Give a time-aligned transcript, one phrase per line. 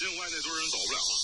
[0.00, 1.14] 另外那堆人走不了了。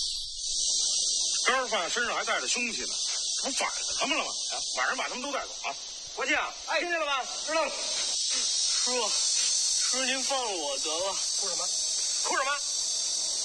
[1.47, 2.95] 刚儿发现身上还带着凶器呢，
[3.39, 4.31] 这不反着他们了吗？
[4.53, 5.75] 啊，晚上把他们都带走啊！
[6.15, 6.37] 国庆，
[6.67, 7.25] 哎，听见了吧？
[7.47, 7.71] 知道了。
[7.71, 11.15] 师傅，师傅您放了我得了。
[11.41, 11.69] 哭什么？
[12.25, 12.59] 哭什么？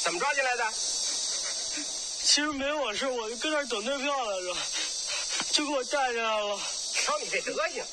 [0.04, 0.74] 怎么抓进来的？
[0.74, 4.58] 其实没我事，我就跟那儿等退票来着，
[5.52, 6.60] 就给我带进来了。
[7.06, 7.86] 瞧你这德行，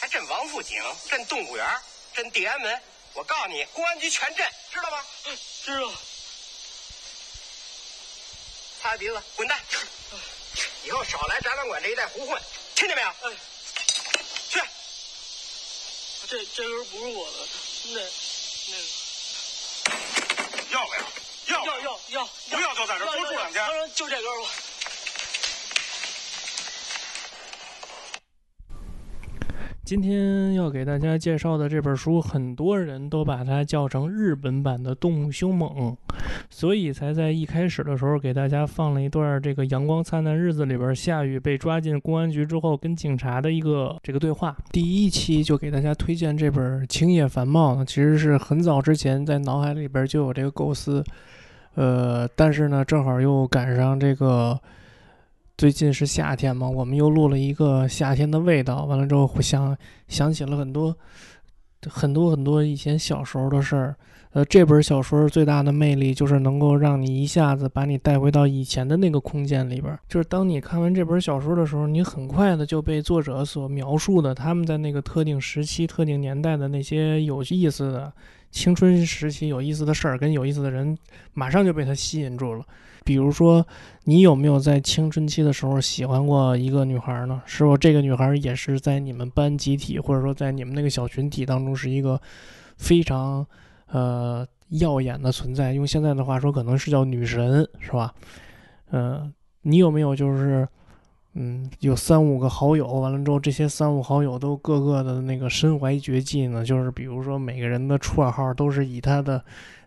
[0.00, 1.64] 还镇王府井，镇动物园，
[2.14, 2.82] 镇地安门。
[3.14, 5.04] 我告诉你，公安局全镇，知道吗？
[5.64, 5.92] 知道。
[8.82, 9.56] 擦擦鼻子，滚蛋！
[10.84, 12.36] 以后少来展览馆这一带胡混，
[12.74, 13.08] 听见没有？
[13.08, 13.30] 哎，
[14.48, 14.58] 去。
[16.26, 17.38] 这这根不是我的，
[17.94, 18.00] 那
[18.72, 18.84] 那个
[20.72, 21.00] 要不要？
[21.46, 22.26] 要要要要！
[22.50, 23.64] 不要就在这多住两天。
[23.94, 24.48] 就这根吧。
[29.84, 35.96] 今天要给大家介绍的这本书，很多人都把它叫成日本版的《动物凶猛》，
[36.54, 44.54] 所以才在一开始的时候给大家放了一段这个《阳光灿烂日子》里边夏雨被抓进公安局之后跟警察的一个这个对话。
[44.70, 51.02] 第一期就给大家推荐这本《青叶繁茂》呢，其实是很早之前在脑海里边就有这个构思，
[51.74, 54.60] 呃，但是呢，正好又赶上这个。
[55.58, 58.84] 最近是夏天嘛，我们又录了一个夏天的味道。
[58.84, 59.76] 完了之后，想
[60.08, 60.96] 想起了很多
[61.88, 63.96] 很多很多以前小时候的事儿。
[64.32, 69.98] 呃，这本小说最大的魅力就是能够让你一下子把你带回到以前的那个空间里边。
[70.08, 78.10] 就是当你看完这本小说的时候，你很快的就被作者所描述的他们在那个特定时期、特定年代的那些有意思的
[78.52, 80.96] 青春时期有意思的事儿跟有意思的人，
[81.32, 82.64] 马上就被他吸引住了。
[83.02, 83.66] 比如说，
[84.04, 87.42] 你有没有在青春期的时候喜欢过一个女孩呢？
[87.46, 92.20] 是否这个女孩也是在你们班集体，或者说在你们那个小群体当中是一个
[92.76, 93.44] 非常
[93.86, 95.72] 呃耀眼的存在？
[95.72, 98.14] 用现在的话说，可能是叫女神，是吧？
[98.92, 100.68] 嗯，你有没有就是
[101.34, 106.64] 嗯有三五个好友，完了之后这些三五好友都个个的那个身怀绝技呢？
[106.64, 109.42] 就是比如说每个人的绰号都是以他的。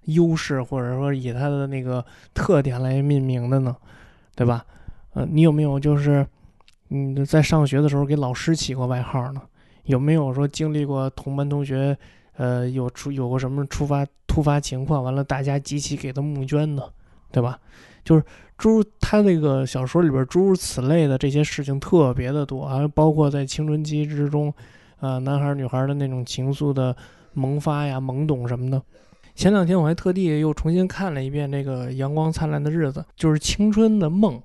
[0.05, 3.75] 优势或者说以他的那个特点来命名的呢，
[4.35, 4.63] 对吧？
[5.15, 6.23] 呃，你有没有就是
[6.89, 9.41] 嗯在上学的时候给老师起过外号呢？
[9.85, 11.97] 有没有说经历过同班同学
[12.37, 16.83] 呃有出有过什么突发突发情况，完了大家集体给他募捐呢？
[17.31, 17.59] 对吧？
[18.03, 18.23] 就是
[18.57, 24.53] 诸他那个小说里边诸如此类的这些事情特别的多，还包括在青春期之中，
[24.99, 26.95] 呃，男孩女孩的那种情愫的
[27.33, 28.81] 萌发呀、懵懂什么的。
[29.33, 34.41] 前两天我还特地又重新看了一遍那个《阳光灿烂的日子》，就是青春的梦。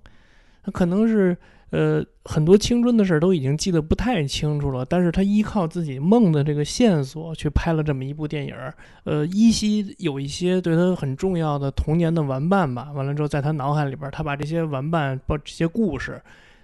[0.65, 1.37] 那可能是
[1.71, 8.75] 呃很多青春的事儿都已经记得不太清楚了，但是他依靠自己梦的这个线索去拍了这么一部电影儿。
[9.05, 12.91] 呃，依稀有一些对他很重要的童年的玩伴吧。
[12.93, 16.21] 完了之后，在他脑海里边，他把这些玩伴把这些故事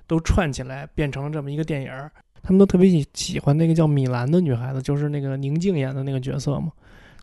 [0.06, 2.10] 都串起来，变成了这么一个电影儿。
[2.42, 6.70] 他们都特别喜喜欢那个叫米兰的女孩子，就是那个宁静演的那个角色嘛，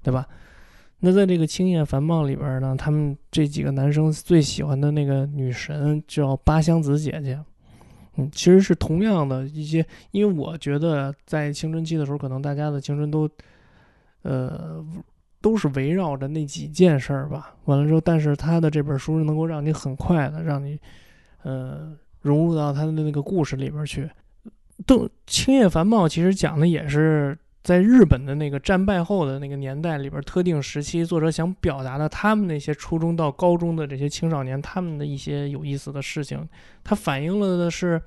[0.02, 0.28] 对吧？
[1.00, 7.38] 那在这个《青叶繁茂》里边呢，他们这几个男生最喜欢的那个女神叫八香子姐姐，
[8.16, 13.30] 嗯，其实是同样的一些，因为我觉得在青春期的时候，可能大家的青春都，
[14.22, 14.86] 呃，
[15.42, 17.56] 都是围绕着那几件事儿吧。
[17.66, 20.80] 完了之后，但是他的这本书能够让你很快的让你，
[21.44, 24.10] 呃，融入到他的那个故事里边去。
[24.86, 27.38] 都《青叶繁茂》其实讲的也是。
[27.64, 36.46] 在日本的那个战败后的那个年代里边，特定时期，作者想表达的他们那些初中到高中的这些青少年，他们的一些有意思的事情，
[36.84, 38.02] 它反映了的是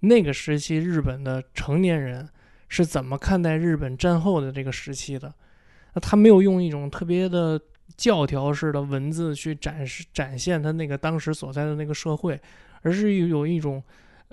[0.00, 2.28] 那个时期日本的成年人
[2.68, 5.32] 是怎么看待日本战后的这个时期的。
[5.94, 7.58] 他没有用一种特别的
[7.96, 12.38] 教条式的文字去展示展现他那个当时所在的那个社会，
[12.82, 13.82] 而是有一种，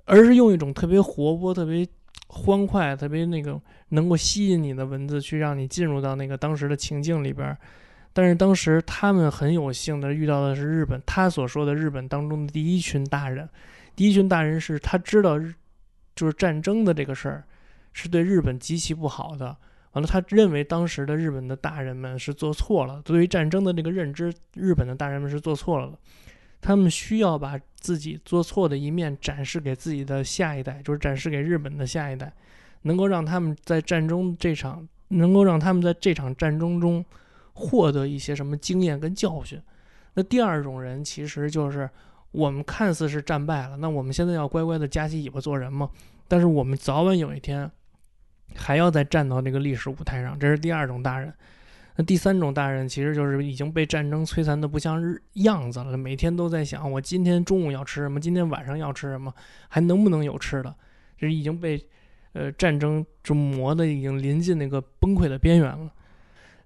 [0.03, 1.87] 而是用一种特别活泼、特别。
[2.27, 7.57] 欢快，特别那个能够吸引你的文字，去让你进入到那个当时的情境里边。
[8.13, 13.47] 但是当时他们很有幸的遇到的是日本，他所说的日本当中的第一群大人。
[13.95, 15.39] 第一群大人是他知道，
[16.15, 17.43] 就是战争的这个事儿
[17.93, 19.55] 是对日本极其不好的。
[19.93, 25.97] 完了，他认为当时的日本的大人们是做错了，对于战争的这个认知，日本的大人们是做错了的。
[26.67, 32.29] 他们需要把自己做错的一面展示给自己的下一代，就是展示给日本的下一代，
[32.81, 37.05] 能够让他们在战争这场，能够让他们在这场战争中
[37.53, 39.57] 获得一些什么经验跟教训。
[40.15, 41.89] 那第二种人其实就是
[42.31, 45.89] 我们看似是战败了，那我们现在要乖乖的夹起尾巴做人吗？
[46.27, 47.71] 但是我们早晚有一天
[48.57, 51.33] 还要再站到这个历史舞台上，这是第二种大人。
[51.99, 59.33] 那第三种大人其实就是已经被战争摧残的不像日样子了，每天都在想我今天中午要吃什么，今天晚上要吃什么，
[59.67, 60.75] 还能不能有吃的？
[61.17, 61.83] 这已经被
[62.33, 65.91] 呃战争就磨的已经临近那个崩溃的边缘了。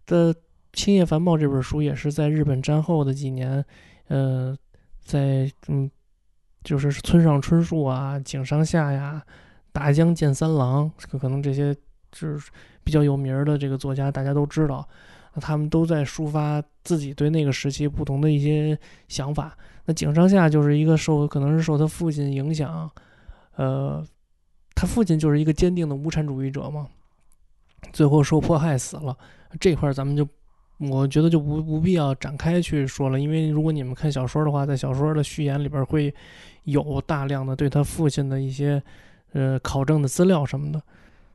[0.06, 0.34] 的
[0.74, 3.64] 《青叶繁茂》这本书也是在日本战后的几年，
[4.10, 4.54] 呃，
[5.00, 5.90] 在嗯，
[6.62, 9.24] 就是村上春树啊、井上夏呀、
[9.72, 11.74] 大江健三郎，可能这些
[12.12, 12.52] 就是
[12.84, 14.86] 比较有名的这个作家，大家都知道。
[15.34, 19.58] 那他们都在抒发自己对那个时期不同的一些想法。
[19.86, 22.90] 那井上夏就是一个受，可能是受他父亲影响，
[23.56, 24.06] 呃，
[24.76, 26.88] 他父亲就是一个坚定的无产主义者嘛，
[27.92, 29.18] 最后受迫害死了。
[29.60, 30.28] 这块咱们就，
[30.78, 36.14] 我觉得就不不必要展开去说了，因为如果你们看小说的话，在小说的序言里边会
[36.66, 38.82] 有大量的对他父亲的一些
[39.34, 40.82] 呃考证的资料什么的。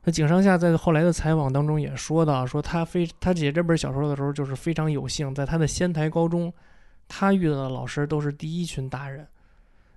[0.07, 6.51] 那井上夏在后来的采访当中也说到，说他非他写这本小说的时候，就是非常有幸，在他的仙台高中，
[7.09, 9.27] 他遇到的老师都是第一群大人。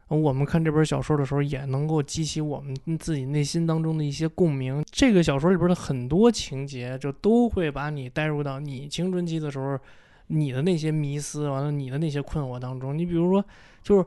[0.09, 4.85] 我们看这本小说的时候，也能够激起我们自己内心当中的一些共鸣。
[4.91, 9.79] 这个小说里边的很多情节，就都会把你带入到你青春期的时候，
[10.27, 12.99] 你的那些迷思，完了你的那些困惑当中。
[12.99, 13.45] 你比如说，
[13.85, 14.05] 就是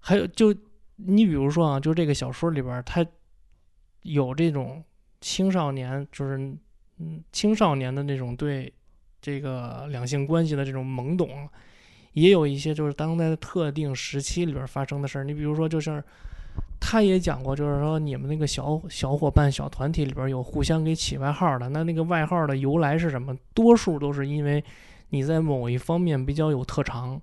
[0.00, 0.52] 还有就
[0.96, 3.06] 你比如说啊，就这个小说里边，它
[4.02, 4.82] 有这种。
[5.24, 6.36] 青少年就是
[6.98, 8.70] 嗯，青少年的那种对
[9.22, 11.48] 这个两性关系的这种懵懂，
[12.12, 15.24] 也有一些就是当在特定时期里边发生的事儿。
[15.24, 16.04] 你比如说，就是
[16.78, 23.34] 他也讲过，就是说你们那个小小伙伴、小团体里边有互相给起外号的，那那个外号的由来是什么？
[23.54, 24.62] 多数都是因为
[25.08, 27.18] 你在某一方面比较有特长，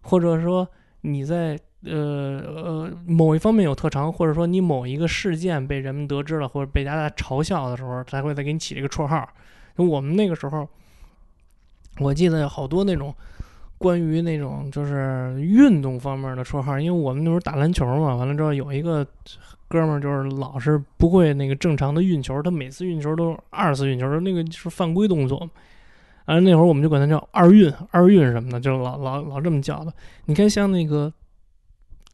[0.00, 0.68] 或者说
[1.00, 1.58] 你在。
[1.84, 9.28] 呃呃，某一方面有特长，或者说你某一个事件被人们得知了，或者被大家嘲笑的时候，才会再给你起这个绰号。
[9.76, 10.68] 我们那个时候，
[12.00, 13.14] 我记得好多那种
[13.78, 19.06] 关于那种就是运动方面的绰号，因为我们那时候打篮球嘛，完了之后有一个
[19.68, 25.48] 哥们儿就是老是不会那个正常的运球，他每次运球都是二次运球，那个是犯规动作。
[26.26, 29.92] 啊，那会儿我们就管他叫二运、二运什么的，就老老老这么叫的。
[30.26, 31.12] 你看像那个。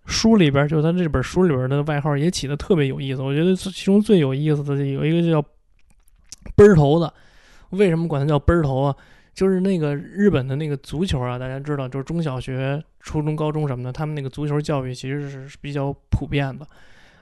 [0.05, 5.41] 书里边就是他这本书里边的外号也起的特别有意思，我觉得其中最有意思的有一个叫
[6.56, 7.14] “奔儿头”的，
[7.70, 8.97] 为什么管他叫“奔儿头”啊？
[9.32, 16.67] 就是那个日本的那个足球啊，大家知道，就是中小学、初中、高中什么的，他们那个足球教育其实是比较普遍的。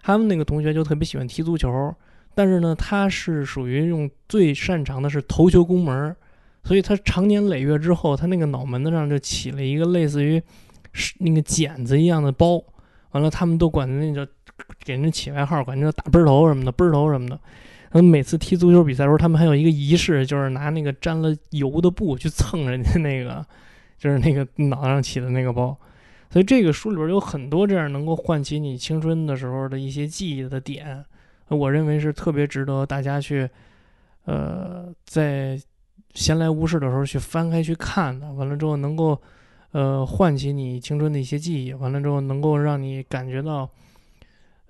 [0.03, 1.95] 他们那个同学就特别喜欢踢足球，
[2.35, 6.17] 但是呢，他是属于用最擅长的是头球攻门，
[6.71, 10.41] 所以他长年累月之后，他那个脑门子上就起了一个类似于。
[10.93, 12.61] 是那个茧子一样的包，
[13.13, 14.27] 完了他们都管那叫
[14.85, 17.39] 给人起外号，管那打奔头什么的，奔头什么的。
[17.93, 23.47] 他们每次踢足球比赛的时候，他们还有一个仪式，就是拿那个沾了油的布去蹭人家那个，
[23.99, 25.79] 就是那个脑袋上起的那个包。
[26.29, 31.05] 所以这个书里边有很多这样能够唤起你青春的时候的一些记忆的点，
[31.47, 33.49] 我认为是特别值得大家去，
[34.25, 35.57] 呃，在
[36.15, 38.33] 闲来无事的时候去翻开去看的。
[38.33, 39.21] 完了之后能够。
[39.73, 43.71] 呃，唤起你青春的一些记忆，完了之后能够让你感觉到，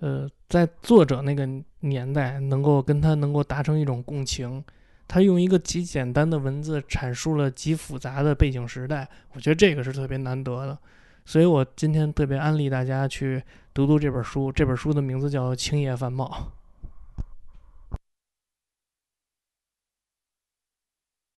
[0.01, 1.49] 呃，在作者那个
[1.79, 4.63] 年代能够跟他能够达成一种共情。
[5.09, 10.79] 他用一个极简单的文字阐述了极复杂的背景时代，我觉得这个是特别难得的。
[11.25, 13.43] 所以我今天特别安利大家去
[13.73, 16.27] 读读这本书，这本书的名字叫《青叶繁茂》。